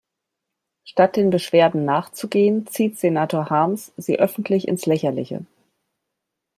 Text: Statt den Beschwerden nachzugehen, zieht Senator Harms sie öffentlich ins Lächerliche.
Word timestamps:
Statt 0.83 1.15
den 1.15 1.29
Beschwerden 1.29 1.85
nachzugehen, 1.85 2.65
zieht 2.65 2.97
Senator 2.97 3.51
Harms 3.51 3.91
sie 3.97 4.17
öffentlich 4.17 4.67
ins 4.67 4.87
Lächerliche. 4.87 5.45